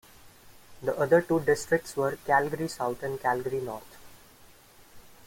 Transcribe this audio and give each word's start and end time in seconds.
The 0.81 0.95
other 0.97 1.21
two 1.21 1.41
districts 1.41 1.95
were 1.95 2.17
Calgary 2.25 2.67
South 2.67 3.03
and 3.03 3.21
Calgary 3.21 3.61
North. 3.61 3.97